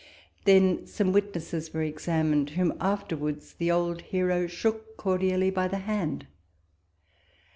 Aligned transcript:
Then 0.45 0.87
some 0.87 1.11
witnesses 1.13 1.75
were 1.75 1.83
examined, 1.83 2.49
whom 2.57 2.73
after 2.81 3.15
wards 3.15 3.53
the 3.53 3.69
old 3.69 4.01
hero 4.01 4.47
shook 4.47 4.97
cordially 4.97 5.51
by 5.51 5.67
the 5.67 5.77
hand. 5.85 6.25